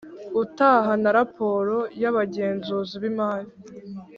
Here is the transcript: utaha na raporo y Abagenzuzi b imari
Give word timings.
utaha 0.43 0.91
na 1.03 1.09
raporo 1.17 1.77
y 2.01 2.05
Abagenzuzi 2.09 2.95
b 3.01 3.03
imari 3.11 3.51